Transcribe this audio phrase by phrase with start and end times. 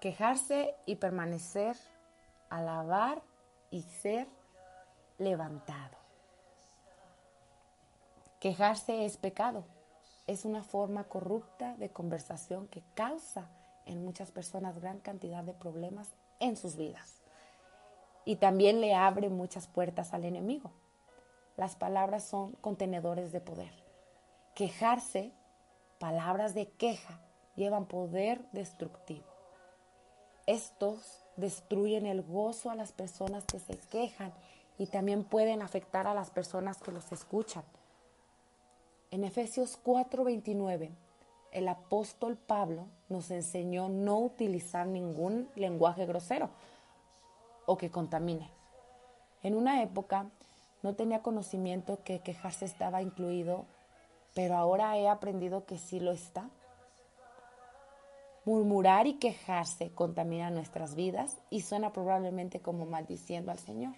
[0.00, 1.76] Quejarse y permanecer,
[2.48, 3.20] alabar
[3.70, 4.26] y ser
[5.18, 5.98] levantado.
[8.40, 9.64] Quejarse es pecado,
[10.26, 13.50] es una forma corrupta de conversación que causa
[13.84, 16.08] en muchas personas gran cantidad de problemas
[16.38, 17.20] en sus vidas.
[18.24, 20.70] Y también le abre muchas puertas al enemigo.
[21.58, 23.72] Las palabras son contenedores de poder.
[24.54, 25.32] Quejarse,
[25.98, 27.20] palabras de queja,
[27.54, 29.39] llevan poder destructivo.
[30.50, 34.32] Estos destruyen el gozo a las personas que se quejan
[34.78, 37.62] y también pueden afectar a las personas que los escuchan.
[39.12, 40.90] En Efesios 4:29,
[41.52, 46.50] el apóstol Pablo nos enseñó no utilizar ningún lenguaje grosero
[47.64, 48.50] o que contamine.
[49.44, 50.26] En una época
[50.82, 53.66] no tenía conocimiento que quejarse estaba incluido,
[54.34, 56.50] pero ahora he aprendido que sí lo está.
[58.44, 63.94] Murmurar y quejarse contamina nuestras vidas y suena probablemente como maldiciendo al Señor.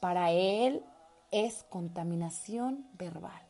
[0.00, 0.84] Para Él
[1.30, 3.42] es contaminación verbal.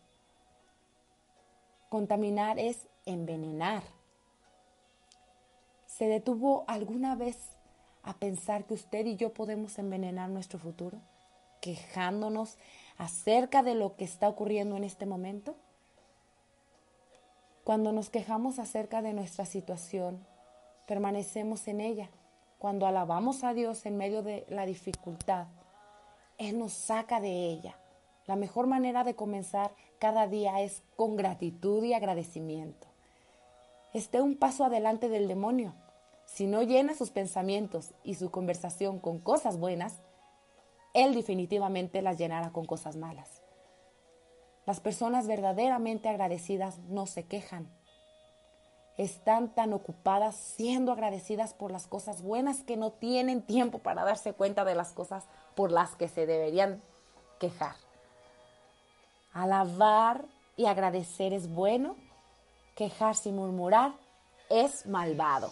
[1.89, 3.83] Contaminar es envenenar.
[5.87, 7.57] ¿Se detuvo alguna vez
[8.03, 11.01] a pensar que usted y yo podemos envenenar nuestro futuro?
[11.61, 12.59] Quejándonos
[12.99, 15.57] acerca de lo que está ocurriendo en este momento.
[17.69, 20.25] Cuando nos quejamos acerca de nuestra situación,
[20.87, 22.09] permanecemos en ella.
[22.57, 25.49] Cuando alabamos a Dios en medio de la dificultad,
[26.39, 27.77] Él nos saca de ella.
[28.25, 32.87] La mejor manera de comenzar cada día es con gratitud y agradecimiento.
[33.93, 35.75] Esté un paso adelante del demonio.
[36.25, 40.01] Si no llena sus pensamientos y su conversación con cosas buenas,
[40.95, 43.43] él definitivamente las llenará con cosas malas.
[44.69, 47.71] Las personas verdaderamente agradecidas no se quejan.
[48.99, 54.35] Están tan ocupadas siendo agradecidas por las cosas buenas que no tienen tiempo para darse
[54.35, 55.25] cuenta de las cosas
[55.55, 56.83] por las que se deberían
[57.41, 57.77] quejar.
[59.33, 61.97] Alabar y agradecer es bueno,
[62.77, 63.95] quejarse y murmurar
[64.51, 65.51] es malvado.